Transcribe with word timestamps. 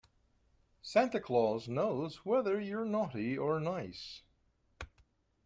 Santa 0.81 1.19
Claus 1.19 1.67
knows 1.67 2.25
whether 2.25 2.59
you're 2.59 2.85
naughty 2.85 3.37
or 3.37 3.59
nice. 3.59 4.23